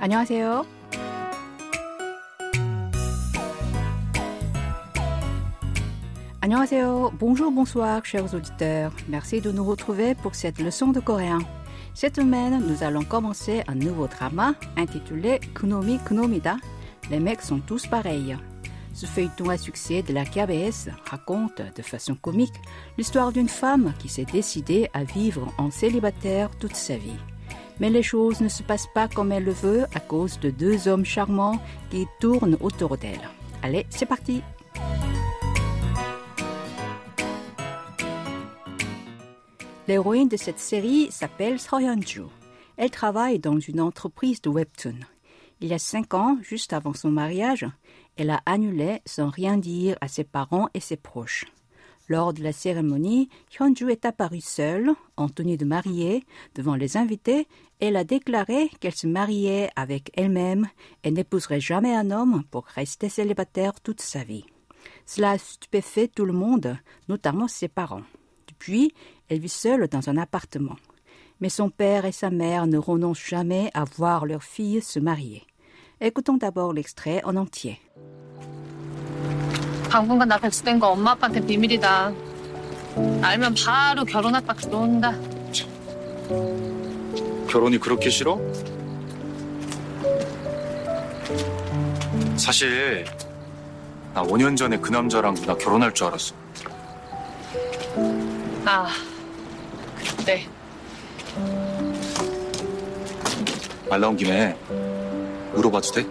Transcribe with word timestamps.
안녕하세요. 0.00 0.64
Annyeonghaseyo, 6.46 7.12
bonjour, 7.18 7.50
bonsoir, 7.50 8.04
chers 8.04 8.32
auditeurs. 8.32 8.92
Merci 9.08 9.40
de 9.40 9.50
nous 9.50 9.64
retrouver 9.64 10.14
pour 10.14 10.36
cette 10.36 10.60
leçon 10.60 10.92
de 10.92 11.00
coréen. 11.00 11.40
Cette 11.92 12.16
semaine, 12.16 12.62
nous 12.64 12.84
allons 12.84 13.02
commencer 13.02 13.64
un 13.66 13.74
nouveau 13.74 14.06
drama 14.06 14.54
intitulé 14.76 15.40
Kunomi 15.56 15.98
Kunomida. 16.06 16.56
Les 17.10 17.18
mecs 17.18 17.42
sont 17.42 17.58
tous 17.58 17.88
pareils. 17.88 18.36
Ce 18.94 19.06
feuilleton 19.06 19.48
à 19.48 19.58
succès 19.58 20.02
de 20.02 20.12
la 20.12 20.24
KBS 20.24 20.88
raconte 21.10 21.62
de 21.74 21.82
façon 21.82 22.14
comique 22.14 22.54
l'histoire 22.96 23.32
d'une 23.32 23.48
femme 23.48 23.92
qui 23.98 24.08
s'est 24.08 24.24
décidée 24.24 24.88
à 24.94 25.02
vivre 25.02 25.52
en 25.58 25.72
célibataire 25.72 26.50
toute 26.60 26.76
sa 26.76 26.96
vie. 26.96 27.18
Mais 27.81 27.89
les 27.89 28.03
choses 28.03 28.41
ne 28.41 28.47
se 28.47 28.61
passent 28.61 28.91
pas 28.93 29.07
comme 29.07 29.31
elle 29.31 29.43
le 29.43 29.51
veut 29.51 29.85
à 29.95 29.99
cause 29.99 30.39
de 30.39 30.51
deux 30.51 30.87
hommes 30.87 31.03
charmants 31.03 31.59
qui 31.89 32.05
tournent 32.19 32.57
autour 32.61 32.95
d'elle. 32.95 33.27
Allez, 33.63 33.87
c'est 33.89 34.05
parti 34.05 34.43
L'héroïne 39.87 40.29
de 40.29 40.37
cette 40.37 40.59
série 40.59 41.07
s'appelle 41.09 41.57
Hyun-ju. 41.57 42.21
Elle 42.77 42.91
travaille 42.91 43.39
dans 43.39 43.59
une 43.59 43.81
entreprise 43.81 44.43
de 44.43 44.51
webtoon. 44.51 44.99
Il 45.59 45.69
y 45.69 45.73
a 45.73 45.79
cinq 45.79 46.13
ans, 46.13 46.37
juste 46.43 46.73
avant 46.73 46.93
son 46.93 47.09
mariage, 47.09 47.65
elle 48.15 48.29
a 48.29 48.41
annulé 48.45 49.01
sans 49.07 49.29
rien 49.29 49.57
dire 49.57 49.97
à 50.01 50.07
ses 50.07 50.23
parents 50.23 50.69
et 50.75 50.79
ses 50.79 50.97
proches. 50.97 51.45
Lors 52.07 52.33
de 52.33 52.43
la 52.43 52.51
cérémonie, 52.51 53.29
Hyunju 53.57 53.89
est 53.91 54.05
apparue 54.05 54.41
seule, 54.41 54.91
en 55.17 55.29
tenue 55.29 55.57
de 55.57 55.65
mariée, 55.65 56.23
devant 56.55 56.75
les 56.75 56.97
invités. 56.97 57.47
Elle 57.79 57.95
a 57.95 58.03
déclaré 58.03 58.69
qu'elle 58.79 58.95
se 58.95 59.07
mariait 59.07 59.69
avec 59.75 60.11
elle-même 60.15 60.67
et 61.03 61.11
n'épouserait 61.11 61.59
jamais 61.59 61.95
un 61.95 62.11
homme 62.11 62.43
pour 62.51 62.65
rester 62.65 63.09
célibataire 63.09 63.79
toute 63.79 64.01
sa 64.01 64.23
vie. 64.23 64.45
Cela 65.05 65.31
a 65.31 65.37
stupéfait 65.37 66.07
tout 66.07 66.25
le 66.25 66.33
monde, 66.33 66.77
notamment 67.07 67.47
ses 67.47 67.67
parents. 67.67 68.03
Depuis, 68.47 68.93
elle 69.29 69.39
vit 69.39 69.49
seule 69.49 69.87
dans 69.87 70.09
un 70.09 70.17
appartement. 70.17 70.75
Mais 71.39 71.49
son 71.49 71.69
père 71.69 72.05
et 72.05 72.11
sa 72.11 72.29
mère 72.29 72.67
ne 72.67 72.77
renoncent 72.77 73.27
jamais 73.27 73.71
à 73.73 73.83
voir 73.83 74.25
leur 74.25 74.43
fille 74.43 74.81
se 74.81 74.99
marier. 74.99 75.43
Écoutons 75.99 76.37
d'abord 76.37 76.73
l'extrait 76.73 77.23
en 77.23 77.35
entier. 77.35 77.79
당분간 79.91 80.29
나 80.29 80.37
백수된 80.37 80.79
거 80.79 80.87
엄마 80.87 81.11
아빠한테 81.11 81.45
비밀이다. 81.45 82.13
알면 83.21 83.55
바로 83.55 84.05
결혼 84.05 84.33
압박 84.33 84.55
들어온다. 84.55 85.13
결혼이 87.49 87.77
그렇게 87.77 88.09
싫어? 88.09 88.39
사실 92.37 93.03
나 94.13 94.23
5년 94.23 94.55
전에 94.55 94.77
그 94.77 94.91
남자랑 94.91 95.35
나 95.45 95.57
결혼할 95.57 95.93
줄 95.93 96.07
알았어. 96.07 96.35
아, 98.63 98.87
그때 99.97 100.47
말 103.89 103.99
나온 103.99 104.15
김에 104.15 104.55
물어봐도 105.53 105.91
돼? 105.91 106.05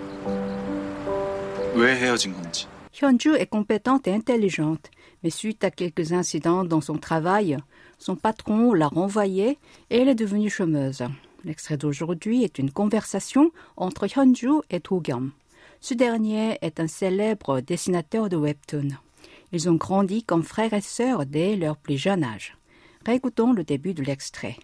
왜 1.75 1.97
헤어진 1.97 2.35
건지. 2.35 2.70
Hyunju 3.00 3.36
est 3.36 3.48
compétente 3.48 4.08
et 4.08 4.14
intelligente, 4.14 4.90
mais 5.24 5.30
suite 5.30 5.64
à 5.64 5.72
quelques 5.72 6.14
incidents 6.14 6.64
dans 6.64 6.82
son 6.82 6.98
travail, 6.98 7.58
son 7.98 8.16
patron 8.16 8.74
l'a 8.74 8.88
renvoyée 8.88 9.60
et 9.90 10.00
elle 10.00 10.10
est 10.10 10.16
devenue 10.16 10.50
chômeuse. 10.50 11.04
L'extrait 11.44 11.78
d'aujourd'hui 11.78 12.44
est 12.44 12.58
une 12.58 12.72
conversation 12.72 13.52
entre 13.78 14.08
Hyunju 14.08 14.62
et 14.70 14.80
Do-gyum. 14.80 15.32
Ce 15.82 15.94
dernier 15.94 16.58
est 16.62 16.80
un 16.80 16.88
célèbre 16.88 17.62
dessinateur 17.62 18.30
de 18.30 18.38
webtoon. 18.38 18.90
Ils 19.52 19.70
ont 19.70 19.76
grandi 19.76 20.24
comme 20.24 20.44
frères 20.44 20.74
et 20.74 20.82
sœurs 20.82 21.26
dès 21.26 21.56
leur 21.56 21.78
plus 21.78 21.98
jeune 21.98 22.24
âge. 22.24 22.58
Récoutons 23.06 23.54
le 23.54 23.64
début 23.64 23.94
de 23.94 24.04
l'extrait. 24.04 24.58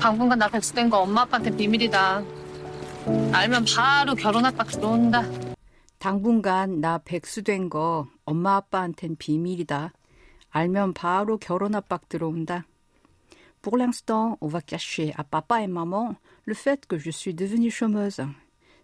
당분간 0.00 0.38
나 0.38 0.48
백수된 0.48 0.88
거 0.88 1.02
엄마 1.02 1.22
아빠한테 1.22 1.54
비밀이다. 1.54 2.24
알면 3.32 3.66
바로 3.66 4.14
결혼 4.14 4.46
압박 4.46 4.68
들어온다. 4.68 5.24
당분간 6.04 6.80
나 6.80 6.98
백수된 6.98 7.68
거 7.68 8.08
엄마 8.24 8.56
아빠한텐 8.56 9.16
비밀이다. 9.16 9.92
알면 10.50 10.94
바로 10.94 11.38
결혼 11.38 11.74
압박 11.74 12.08
들어온다. 12.08 12.64
Pour 13.62 13.76
l'instant, 13.76 14.38
on 14.40 14.48
va 14.48 14.62
cacher 14.62 15.12
à 15.16 15.24
papa 15.24 15.62
et 15.62 15.68
maman 15.68 16.16
le 16.46 16.54
fait 16.54 16.86
que 16.86 16.96
je 16.96 17.10
suis 17.10 17.34
devenue 17.34 17.70
chômeuse. 17.70 18.22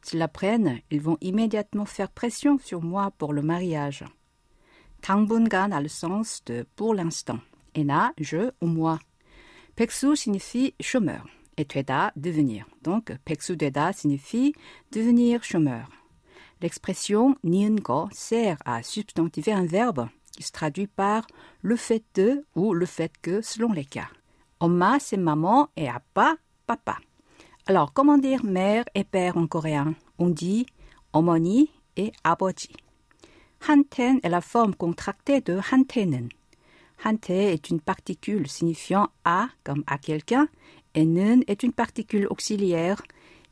S'ils 0.02 0.18
l'apprennent, 0.18 0.80
ils 0.90 1.00
vont 1.00 1.16
immédiatement 1.20 1.86
faire 1.86 2.10
pression 2.10 2.58
sur 2.58 2.82
moi 2.82 3.10
pour 3.16 3.32
le 3.32 3.42
mariage. 3.42 4.04
당분간 5.00 5.72
a 5.72 5.80
le 5.80 5.88
sens 5.88 6.42
de 6.44 6.66
pour 6.76 6.94
l'instant. 6.94 7.40
Et 7.74 7.84
na, 7.84 8.12
je 8.18 8.50
ou 8.60 8.66
moi. 8.66 8.98
백수 9.76 10.16
signifie 10.16 10.74
chômeur 10.80 11.26
et 11.56 11.64
되다 11.64 12.12
devenir. 12.16 12.64
Donc 12.82 13.12
백수되다 13.24 13.92
signifie 13.92 14.54
devenir 14.92 15.42
chômeur. 15.42 15.88
L'expression 16.61 17.35
nienko 17.43 18.09
sert 18.11 18.57
à 18.65 18.83
substantiver 18.83 19.51
un 19.51 19.65
verbe 19.65 20.07
qui 20.31 20.43
se 20.43 20.51
traduit 20.51 20.87
par 20.87 21.25
le 21.61 21.75
fait 21.75 22.03
de 22.13 22.45
ou 22.55 22.73
le 22.73 22.85
fait 22.85 23.11
que 23.21 23.41
selon 23.41 23.73
les 23.73 23.85
cas. 23.85 24.09
Oma, 24.59 24.99
c'est 24.99 25.17
maman 25.17 25.69
et 25.75 25.89
appa, 25.89 26.35
papa. 26.67 26.97
Alors, 27.65 27.93
comment 27.93 28.19
dire 28.19 28.45
mère 28.45 28.85
et 28.93 29.03
père 29.03 29.37
en 29.37 29.47
coréen? 29.47 29.95
On 30.19 30.29
dit 30.29 30.67
omoni 31.13 31.71
et 31.97 32.11
aboji. 32.23 32.69
Hanten 33.67 34.19
est 34.21 34.29
la 34.29 34.41
forme 34.41 34.75
contractée 34.75 35.41
de 35.41 35.59
hantenen. 35.71 36.29
Hante 37.03 37.31
est 37.31 37.69
une 37.69 37.81
particule 37.81 38.47
signifiant 38.47 39.09
à 39.25 39.49
comme 39.63 39.83
à 39.87 39.97
quelqu'un 39.97 40.47
et 40.93 41.05
nen 41.05 41.43
est 41.47 41.63
une 41.63 41.73
particule 41.73 42.27
auxiliaire 42.29 43.01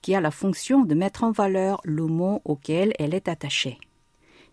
qui 0.02 0.16
a 0.16 0.22
la 0.22 0.32
fonction 0.32 0.84
de 0.84 0.96
mettre 0.96 1.24
en 1.24 1.32
valeur 1.32 1.82
le 1.84 2.06
mot 2.06 2.42
auquel 2.46 2.94
elle 3.00 3.14
est 3.14 3.28
attachée. 3.28 3.78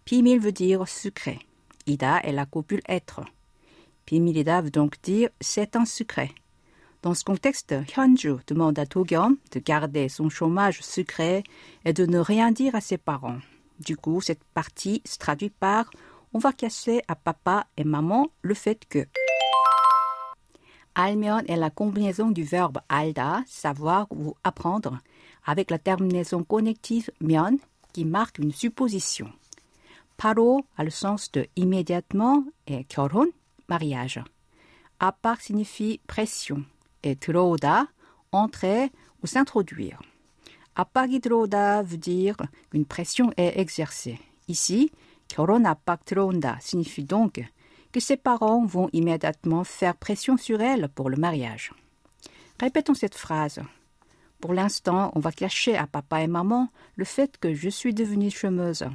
Pimil 0.04 0.40
veut 0.40 0.52
dire 0.52 0.86
secret. 0.88 1.38
Ida 1.86 2.20
est 2.22 2.32
la 2.32 2.46
copule 2.46 2.82
être. 2.88 3.20
Pimilida 4.04 4.60
veut 4.60 4.70
donc 4.70 5.00
dire 5.02 5.28
c'est 5.40 5.76
un 5.76 5.84
secret. 5.84 6.30
Dans 7.02 7.14
ce 7.14 7.24
contexte, 7.24 7.74
Hyunju 7.96 8.36
demande 8.46 8.78
à 8.78 8.86
Togyeon 8.86 9.36
de 9.52 9.60
garder 9.60 10.08
son 10.08 10.28
chômage 10.28 10.80
secret 10.80 11.44
et 11.84 11.92
de 11.92 12.06
ne 12.06 12.18
rien 12.18 12.50
dire 12.50 12.74
à 12.74 12.80
ses 12.80 12.98
parents. 12.98 13.38
Du 13.78 13.96
coup, 13.96 14.20
cette 14.20 14.42
partie 14.54 15.02
se 15.04 15.18
traduit 15.18 15.50
par 15.50 15.90
on 16.32 16.38
va 16.38 16.52
casser 16.52 17.02
à 17.08 17.14
papa 17.14 17.66
et 17.76 17.84
maman 17.84 18.28
le 18.42 18.54
fait 18.54 18.84
que. 18.88 19.06
Almion 20.94 21.42
est 21.46 21.56
la 21.56 21.70
combinaison 21.70 22.30
du 22.30 22.42
verbe 22.42 22.78
alda, 22.88 23.42
savoir 23.46 24.06
ou 24.10 24.34
apprendre, 24.44 24.98
avec 25.45 25.71
la 25.71 25.79
terminaison 25.79 26.43
connective 26.43 27.11
면 27.19 27.59
qui 27.93 28.05
marque 28.05 28.39
une 28.39 28.51
supposition. 28.51 29.31
바로 30.17 30.63
a 30.77 30.83
le 30.83 30.91
sens 30.91 31.31
de 31.31 31.47
immédiatement 31.55 32.45
et 32.67 32.83
결혼, 32.83 33.27
mariage. 33.67 34.23
압박 34.99 35.41
signifie 35.41 35.99
pression 36.05 36.63
et 37.03 37.15
들어오다, 37.15 37.87
entrer 38.31 38.91
ou 39.23 39.27
s'introduire. 39.27 39.97
압박이 40.75 41.19
들어오다 41.19 41.81
veut 41.83 41.97
dire 41.97 42.37
qu'une 42.69 42.85
pression 42.85 43.31
est 43.35 43.59
exercée. 43.59 44.19
Ici, 44.47 44.91
결혼 45.27 45.65
압박 45.65 46.05
들어온다 46.05 46.59
signifie 46.61 47.03
donc 47.03 47.43
que 47.91 47.99
ses 47.99 48.17
parents 48.17 48.65
vont 48.65 48.89
immédiatement 48.93 49.63
faire 49.63 49.95
pression 49.95 50.37
sur 50.37 50.61
elle 50.61 50.87
pour 50.89 51.09
le 51.09 51.17
mariage. 51.17 51.73
Répétons 52.59 52.93
cette 52.93 53.15
phrase. 53.15 53.59
Pour 54.45 54.53
l'instant, 54.53 55.11
on 55.15 55.19
va 55.19 55.31
cacher 55.31 55.77
à 55.77 55.85
papa 55.85 56.21
et 56.21 56.27
maman 56.27 56.69
le 56.95 57.05
fait 57.05 57.37
que 57.37 57.53
je 57.53 57.69
suis 57.69 57.93
devenue 57.93 58.31
chômeuse. 58.31 58.85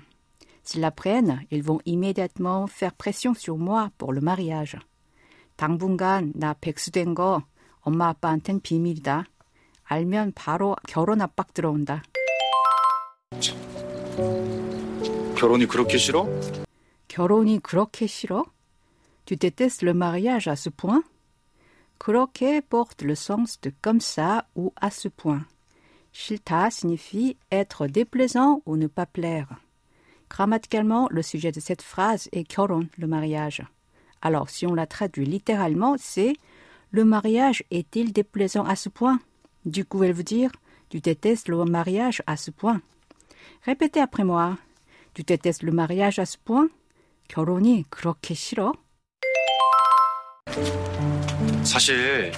S'ils 0.65 0.81
l'apprennent, 0.81 1.41
ils 1.53 1.63
vont 1.63 1.81
immédiatement 1.87 2.67
faire 2.67 2.93
pression 2.93 3.35
sur 3.35 3.57
moi 3.57 3.91
pour 3.99 4.13
le 4.13 4.21
mariage. 4.21 4.77
당분간 5.57 6.33
나 6.35 6.55
백수된 6.61 7.15
거 7.15 7.43
엄마 7.81 8.09
아빠한텐 8.09 8.61
비밀이다. 8.61 9.25
알면 9.85 10.33
바로 10.35 10.77
결혼 10.87 11.23
압박 11.23 11.55
들어온다. 11.55 12.03
결혼이 15.37 15.67
그렇게 15.67 15.97
싫어? 15.97 16.29
결혼이 17.09 17.61
그렇게 17.61 18.07
싫어? 18.07 18.45
Tu 19.25 19.37
détestes 19.37 19.83
le 19.83 19.93
mariage 19.93 20.49
à 20.49 20.57
ce 20.57 20.71
point? 20.71 21.03
그렇게 22.01 22.61
porte 22.61 23.03
le 23.03 23.15
sens 23.15 23.61
de 23.61 23.73
comme 23.83 24.01
ça 24.01 24.47
ou 24.55 24.73
à 24.77 24.91
ce 24.91 25.09
point. 25.09 25.47
싫다 26.13 26.71
signifie 26.71 27.37
être 27.53 27.87
déplaisant 27.87 28.63
ou 28.67 28.77
ne 28.77 28.87
pas 28.87 29.07
plaire. 29.07 29.49
Grammaticalement, 30.31 31.09
le 31.11 31.23
sujet 31.23 31.53
de 31.53 31.61
cette 31.61 31.83
phrase 31.83 32.29
est 32.33 32.45
결혼, 32.45 32.89
le 32.97 33.07
mariage. 33.07 33.63
Alors, 34.23 34.49
si 34.51 34.67
on 34.67 34.75
la 34.75 34.87
traduit 34.87 35.27
littéralement, 35.27 35.97
c'est 35.99 36.35
le 36.91 37.05
mariage 37.05 37.63
est-il 37.71 38.13
déplaisant 38.13 38.65
à 38.65 38.77
ce 38.77 38.89
point 38.89 39.21
Du 39.65 39.85
coup, 39.85 40.03
elle 40.05 40.13
veut 40.13 40.25
dire 40.25 40.51
Tu 40.89 41.01
détestes 41.01 41.49
le 41.49 41.65
mariage 41.65 42.23
à 42.27 42.37
ce 42.37 42.51
point. 42.51 42.81
Répétez 43.63 44.01
après 44.01 44.25
moi. 44.25 44.57
Tu 45.15 45.23
détestes 45.23 45.63
le 45.63 45.73
mariage 45.73 46.19
à 46.19 46.27
ce 46.27 46.39
point? 46.39 46.69
결혼이 47.29 47.85
그렇게 47.91 48.35
싫어? 48.35 48.73
사실 51.65 52.33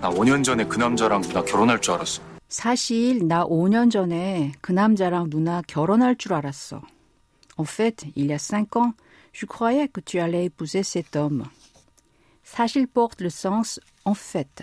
나 0.00 0.10
5년 0.10 0.44
전에 0.44 0.64
그 0.66 0.78
남자랑 0.78 1.22
누나 1.22 1.42
결혼할 1.42 1.80
줄 1.80 1.94
알았어. 1.94 2.22
사실 2.48 3.26
나 3.26 3.44
5년 3.44 3.90
전에 3.90 4.52
그 4.60 4.72
남자랑 4.72 5.30
누나 5.30 5.62
결혼할 5.62 6.16
줄 6.16 6.34
알았어. 6.34 6.82
En 7.56 7.64
fait, 7.64 8.06
il 8.14 8.26
y 8.26 8.32
a 8.32 8.38
5 8.38 8.76
ans, 8.76 8.92
je 9.32 9.46
croyais 9.46 9.88
que 9.88 10.00
tu 10.00 10.18
allais 10.18 10.44
épouser 10.44 10.82
cet 10.82 11.16
homme. 11.16 11.44
사실 12.44 12.86
porte 12.86 13.20
le 13.20 13.30
sens 13.30 13.80
en 14.04 14.14
fait. 14.14 14.62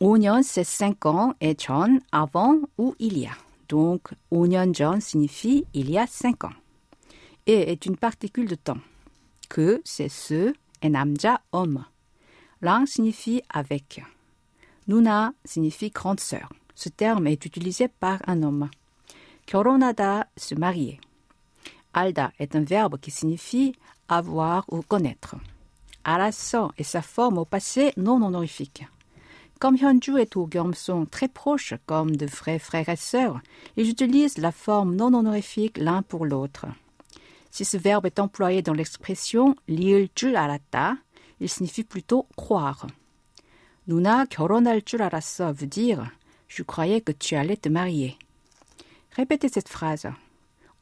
5년 0.00 0.42
c'est 0.42 0.64
5 0.64 1.06
ans 1.06 1.34
et 1.40 1.54
전 1.54 2.00
avant 2.12 2.58
ou 2.78 2.94
il 2.98 3.18
y 3.18 3.26
a. 3.26 3.36
Donc 3.68 4.12
5년 4.32 4.72
전 4.72 5.00
signifie 5.00 5.66
il 5.74 5.90
y 5.90 5.98
a 5.98 6.06
5 6.06 6.44
ans. 6.44 6.54
Et 7.46 7.70
est 7.70 7.86
une 7.86 7.96
particule 7.96 8.48
de 8.48 8.56
temps. 8.56 8.78
Que 9.48 9.80
c'est 9.84 10.08
ce 10.08 10.52
et 10.81 10.89
namja 10.89 11.41
homme. 11.51 11.85
Lang 12.61 12.85
signifie 12.85 13.41
avec. 13.49 14.03
Nuna 14.87 15.33
signifie 15.45 15.89
grande 15.89 16.19
sœur. 16.19 16.49
Ce 16.75 16.89
terme 16.89 17.27
est 17.27 17.45
utilisé 17.45 17.87
par 17.87 18.19
un 18.27 18.43
homme. 18.43 18.69
Kyoronada, 19.45 20.27
se 20.37 20.55
marier. 20.55 20.99
Alda 21.93 22.31
est 22.39 22.55
un 22.55 22.63
verbe 22.63 22.97
qui 22.99 23.11
signifie 23.11 23.73
avoir 24.07 24.65
ou 24.71 24.81
connaître. 24.81 25.35
Araso 26.03 26.71
est 26.77 26.83
sa 26.83 27.01
forme 27.01 27.37
au 27.37 27.45
passé 27.45 27.93
non 27.97 28.21
honorifique. 28.23 28.85
Comme 29.59 29.75
Hyunju 29.75 30.19
et 30.19 30.27
Ugyom 30.35 30.73
sont 30.73 31.05
très 31.05 31.27
proches 31.27 31.75
comme 31.85 32.15
de 32.15 32.25
vrais 32.25 32.57
frères 32.57 32.89
et 32.89 32.95
sœurs, 32.95 33.39
ils 33.77 33.89
utilisent 33.89 34.39
la 34.39 34.51
forme 34.51 34.95
non 34.95 35.13
honorifique 35.13 35.77
l'un 35.77 36.01
pour 36.01 36.25
l'autre. 36.25 36.65
Si 37.50 37.64
ce 37.64 37.76
verbe 37.76 38.06
est 38.06 38.18
employé 38.18 38.62
dans 38.62 38.74
l'expression 38.74 39.54
리을 39.68 40.08
줄 40.14 40.36
알았다, 40.36 40.98
il 41.40 41.48
signifie 41.48 41.84
plutôt 41.84 42.26
croire. 42.36 42.86
누나 43.86 44.24
결혼할 44.26 44.82
줄 44.82 45.02
알았어 45.02 45.52
veut 45.52 45.68
dire 45.68 46.10
je 46.48 46.62
croyais 46.62 47.00
que 47.00 47.12
tu 47.12 47.36
allais 47.36 47.56
te 47.56 47.68
marier. 47.68 48.18
Répétez 49.12 49.48
cette 49.48 49.68
phrase. 49.68 50.08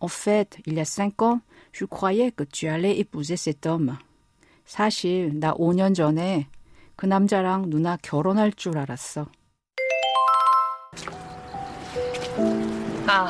En 0.00 0.08
fait, 0.08 0.58
il 0.66 0.74
y 0.74 0.80
a 0.80 0.84
cinq 0.84 1.22
ans, 1.22 1.40
je 1.72 1.84
croyais 1.84 2.32
que 2.32 2.44
tu 2.44 2.66
allais 2.68 2.98
épouser 2.98 3.36
cet 3.36 3.66
homme. 3.66 3.96
사실 4.66 5.38
나 5.38 5.52
5년 5.52 5.94
전에 5.94 6.48
그 6.96 7.06
남자랑 7.06 7.68
누나 7.70 7.96
결혼할 8.02 8.52
줄 8.52 8.78
알았어. 8.78 9.26
아, 13.06 13.28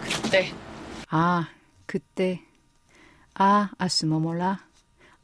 그때. 0.00 0.52
Ah, 1.10 1.46
그때. 1.86 2.40
Ah, 3.34 3.70
à 3.78 3.88
ce 3.88 4.04
moment-là. 4.06 4.58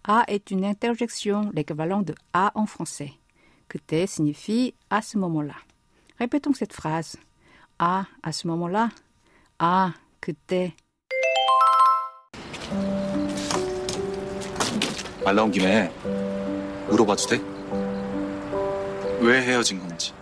A 0.05 0.25
est 0.29 0.51
une 0.51 0.65
interjection, 0.65 1.51
l'équivalent 1.55 2.03
de 2.03 2.15
A 2.33 2.53
en 2.55 2.67
français. 2.67 3.12
그때 3.69 4.06
signifie 4.06 4.75
à 4.91 5.03
ce 5.03 5.19
moment-là. 5.19 5.56
Répétons 6.19 6.53
cette 6.53 6.73
phrase. 6.73 7.17
Ah, 7.79 8.06
à 8.23 8.33
ce 8.33 8.47
moment-là. 8.47 8.91
Ah, 9.59 9.93
그때. 10.21 10.75
말 15.25 15.35
나온 15.35 15.51
김에 15.51 15.91
물어봐도 16.91 17.27
돼? 17.27 17.39
왜 19.21 19.41
헤어진 19.41 19.81
건지. 19.81 20.12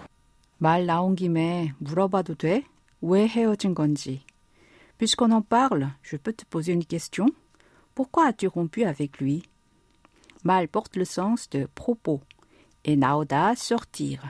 말 0.59 0.87
나온 0.87 1.17
김에 1.17 1.73
물어봐도 1.79 2.37
돼? 2.37 2.63
왜 3.01 3.27
헤어진 3.27 3.75
건지. 3.75 4.23
Puisqu'on 4.98 5.32
en 5.32 5.42
parle, 5.42 5.90
je 6.02 6.18
peux 6.18 6.34
te 6.34 6.46
poser 6.46 6.74
une 6.74 6.86
question. 6.86 7.28
Pourquoi 7.94 8.28
as-tu 8.28 8.48
rompu 8.48 8.84
avec 8.84 9.20
lui? 9.20 9.44
Mal 10.44 10.68
porte 10.68 10.96
le 10.96 11.06
sens 11.06 11.50
de 11.50 11.68
propos 11.76 12.22
et 12.84 12.96
naoda 12.96 13.56
sortir. 13.56 14.24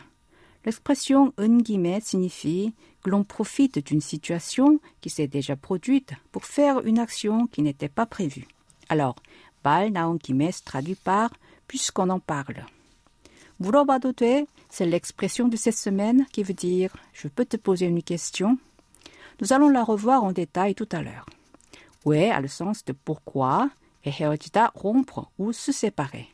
L'expression 0.66 1.34
un 1.38 1.60
guillemets 1.60 2.02
signifie 2.02 2.74
que 3.04 3.10
l'on 3.10 3.24
profite 3.24 3.86
d'une 3.86 4.02
situation 4.02 4.80
qui 5.00 5.10
s'est 5.10 5.28
déjà 5.28 5.56
produite 5.56 6.14
pour 6.32 6.46
faire 6.46 6.86
une 6.86 7.00
action 7.00 7.48
qui 7.48 7.62
n'était 7.62 7.88
pas 7.88 8.06
prévue. 8.06 8.48
Alors, 8.90 9.16
bal 9.64 9.94
guillemets 10.22 10.52
traduit 10.66 10.96
par 10.96 11.32
puisqu'on 11.68 12.10
en 12.10 12.20
parle. 12.20 12.66
Murobado 13.60 14.12
c'est 14.70 14.86
l'expression 14.86 15.48
de 15.48 15.56
cette 15.56 15.78
semaine 15.78 16.26
qui 16.32 16.44
veut 16.44 16.54
dire 16.54 16.96
je 17.14 17.28
peux 17.28 17.46
te 17.46 17.58
poser 17.58 17.86
une 17.86 18.04
question 18.04 18.58
Nous 19.41 19.53
allons 19.53 19.69
la 19.69 19.83
revoir 19.83 20.25
en 20.25 20.33
détail 20.33 20.75
tout 20.75 20.89
à 20.93 21.03
l'heure. 21.03 21.27
왜 22.05 22.31
a 22.31 22.41
le 22.41 22.49
sens 22.49 22.85
de 22.85 22.93
pourquoi 22.93 23.71
et 24.05 24.11
헤어지다 24.11 24.73
rompre 24.75 25.31
ou 25.39 25.53
se 25.53 25.73
séparer. 25.73 26.29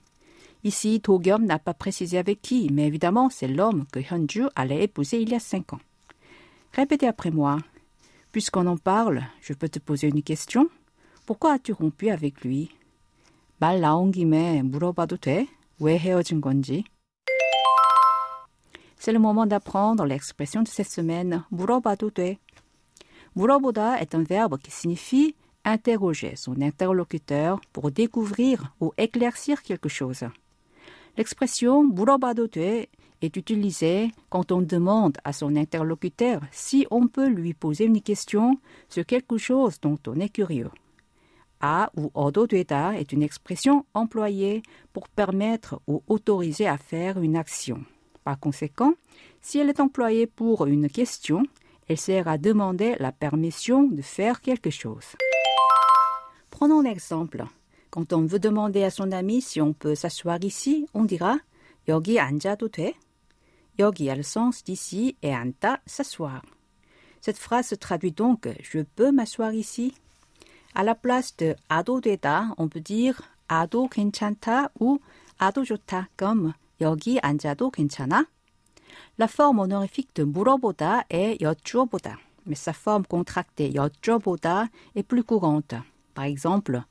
Ici, 0.64 1.00
Togyum 1.00 1.44
n'a 1.44 1.58
pas 1.58 1.74
précisé 1.74 2.18
avec 2.18 2.42
qui, 2.42 2.68
mais 2.72 2.86
évidemment, 2.86 3.30
c'est 3.30 3.46
l'homme 3.46 3.86
que 3.92 4.00
Hyunju 4.00 4.48
allait 4.56 4.84
épouser 4.84 5.20
il 5.20 5.30
y 5.30 5.34
a 5.34 5.40
cinq 5.40 5.72
ans. 5.72 5.80
Répétez 6.72 7.06
après 7.06 7.30
moi. 7.30 7.58
Puisqu'on 8.32 8.66
en 8.66 8.76
parle, 8.76 9.24
je 9.40 9.52
peux 9.52 9.68
te 9.68 9.78
poser 9.78 10.08
une 10.08 10.22
question. 10.22 10.68
Pourquoi 11.26 11.52
as-tu 11.52 11.72
rompu 11.72 12.10
avec 12.10 12.42
lui? 12.44 12.70
말 13.60 13.80
나온 13.80 14.12
김에 14.12 14.62
물어봐도 14.62 15.16
돼? 15.16 15.48
왜 15.80 15.98
헤어진 15.98 16.40
건지? 16.40 16.84
C'est 18.96 19.12
le 19.12 19.18
moment 19.18 19.46
d'apprendre 19.46 20.06
l'expression 20.06 20.62
de 20.62 20.68
cette 20.68 20.90
semaine. 20.90 21.44
물어봐도 21.50 22.10
돼. 22.10 22.38
물어보다 23.34 24.00
est 24.00 24.14
un 24.14 24.24
verbe 24.24 24.58
qui 24.58 24.70
signifie 24.70 25.34
interroger 25.64 26.36
son 26.36 26.60
interlocuteur 26.60 27.60
pour 27.72 27.90
découvrir 27.90 28.74
ou 28.80 28.92
éclaircir 28.96 29.62
quelque 29.62 29.88
chose. 29.88 30.24
L'expression 31.16 31.84
물어봐도 31.84 32.48
돼 32.48 32.88
est 33.20 33.36
utilisée 33.36 34.12
quand 34.30 34.52
on 34.52 34.62
demande 34.62 35.18
à 35.24 35.32
son 35.32 35.56
interlocuteur 35.56 36.40
si 36.52 36.86
on 36.90 37.08
peut 37.08 37.28
lui 37.28 37.54
poser 37.54 37.84
une 37.84 38.00
question 38.00 38.58
sur 38.88 39.04
quelque 39.04 39.36
chose 39.36 39.80
dont 39.80 39.98
on 40.06 40.20
est 40.20 40.28
curieux. 40.28 40.70
A 41.60 41.90
ou 41.96 42.10
얻어 42.14 42.46
되다 42.46 42.94
est 42.94 43.12
une 43.12 43.24
expression 43.24 43.84
employée 43.92 44.62
pour 44.92 45.08
permettre 45.08 45.80
ou 45.88 46.04
autoriser 46.06 46.68
à 46.68 46.78
faire 46.78 47.20
une 47.20 47.36
action. 47.36 47.82
Par 48.22 48.38
conséquent, 48.38 48.94
si 49.40 49.58
elle 49.58 49.68
est 49.68 49.80
employée 49.80 50.28
pour 50.28 50.66
une 50.66 50.88
question, 50.88 51.42
elle 51.88 51.98
sert 51.98 52.28
à 52.28 52.38
demander 52.38 52.96
la 52.98 53.12
permission 53.12 53.84
de 53.84 54.02
faire 54.02 54.40
quelque 54.40 54.70
chose. 54.70 55.16
Prenons 56.50 56.80
un 56.80 56.84
exemple. 56.84 57.44
Quand 57.90 58.12
on 58.12 58.26
veut 58.26 58.38
demander 58.38 58.84
à 58.84 58.90
son 58.90 59.12
ami 59.12 59.40
si 59.40 59.60
on 59.60 59.72
peut 59.72 59.94
s'asseoir 59.94 60.38
ici, 60.42 60.86
on 60.92 61.04
dira 61.04 61.38
여기 61.86 62.18
앉아도 62.18 62.68
돼? 62.68 62.94
여기 63.78 64.10
a 64.10 64.14
le 64.14 64.22
sens 64.22 64.62
d'ici 64.64 65.16
et 65.22 65.32
앉다 65.32 65.80
s'asseoir. 65.86 66.42
Cette 67.20 67.38
phrase 67.38 67.68
se 67.68 67.74
traduit 67.74 68.12
donc 68.12 68.48
je 68.60 68.80
peux 68.80 69.10
m'asseoir 69.10 69.52
ici. 69.54 69.94
À 70.74 70.84
la 70.84 70.94
place 70.94 71.36
de 71.36 71.54
아도 71.68 72.00
되다, 72.00 72.54
on 72.58 72.68
peut 72.68 72.82
dire 72.82 73.16
아도 73.48 73.88
괜찮다 73.88 74.68
ou 74.80 74.98
아도 75.38 75.64
좋다 75.64 76.08
comme 76.18 76.52
여기 76.80 77.18
앉아도 77.20 77.70
괜찮아? 77.70 78.26
La 79.18 79.26
forme 79.26 79.60
honorifique 79.60 80.14
de 80.14 80.24
물어보다 80.24 81.04
est 81.10 81.40
여쭈어보다, 81.40 82.18
mais 82.46 82.54
sa 82.54 82.72
forme 82.72 83.04
contractée 83.04 83.74
여쭈어보다 83.74 84.68
est 84.94 85.02
plus 85.02 85.24
courante. 85.24 85.74
Par 86.14 86.24
exemple, 86.24 86.82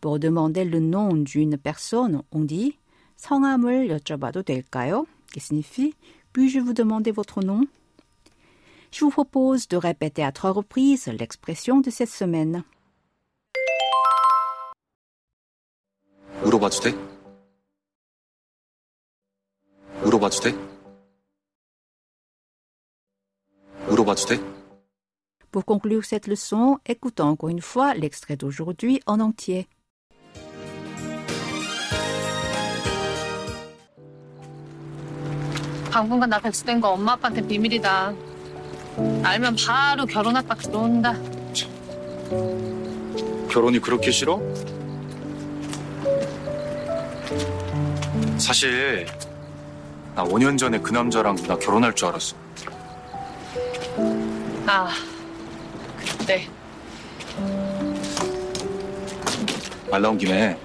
pour 0.00 0.18
demander 0.18 0.64
le 0.64 0.80
nom 0.80 1.14
d'une 1.14 1.56
personne, 1.56 2.22
on 2.32 2.44
dit 2.44 2.78
성함을 3.16 3.88
여쭤봐도 3.88 4.44
될까요? 4.44 5.06
qui 5.32 5.40
signifie 5.40 5.94
puis-je 6.32 6.60
vous 6.60 6.72
demander 6.74 7.10
votre 7.10 7.42
nom? 7.42 7.66
Je 8.90 9.04
vous 9.04 9.10
propose 9.10 9.66
de 9.68 9.76
répéter 9.76 10.22
à 10.22 10.32
trois 10.32 10.52
reprises 10.52 11.06
l'expression 11.06 11.80
de 11.80 11.90
cette 11.90 12.10
semaine. 12.10 12.62
물어봐도 16.44 16.80
돼? 16.80 16.94
물어봐도 20.02 20.40
돼? 20.40 20.67
물어봐도 24.09 24.25
돼? 24.25 24.39
Pour 25.51 25.65
conclure 25.65 26.03
cette 26.05 26.27
leçon, 26.27 26.79
écoutons 26.85 27.29
encore 27.29 27.49
une 27.49 27.61
fois 27.61 27.93
l'extrait 27.93 28.37
d'aujourd'hui 28.37 29.01
en 29.05 29.19
entier. 29.19 29.67
당분간 35.91 36.29
나 36.29 36.39
백수된 36.39 36.79
거 36.79 36.91
엄마 36.91 37.13
아빠한테 37.13 37.45
비밀이다. 37.47 38.13
알면 39.23 39.55
바로 39.65 40.05
결혼 40.05 40.35
압박 40.35 40.59
들어온다. 40.59 41.15
결혼이 43.49 43.79
그렇게 43.79 44.11
싫어? 44.11 44.39
사실 48.37 49.07
나 50.15 50.23
5년 50.23 50.59
전에 50.59 50.79
그 50.79 50.91
남자랑 50.93 51.35
누나 51.35 51.57
결혼할 51.57 51.95
줄 51.95 52.09
알았어. 52.09 52.48
아, 54.68 54.90
그때. 55.96 56.48
말 59.90 60.02
나온 60.02 60.18
김에 60.18 60.58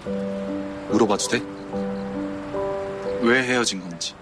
물어봐도 0.90 1.28
돼? 1.28 1.42
왜 3.22 3.44
헤어진 3.44 3.82
건지. 3.82 4.16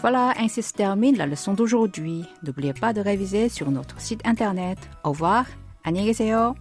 Voilà, 0.00 0.32
ainsi 0.38 0.62
se 0.62 0.72
termine 0.72 1.16
la 1.16 1.26
leçon 1.26 1.54
d'aujourd'hui. 1.54 2.24
N'oubliez 2.42 2.72
pas 2.72 2.92
de 2.92 3.00
réviser 3.00 3.48
sur 3.48 3.70
notre 3.70 4.00
site 4.00 4.24
internet. 4.24 4.78
Au 5.04 5.10
revoir. 5.10 5.44
안녕히 5.84 6.06
계세요. 6.06 6.54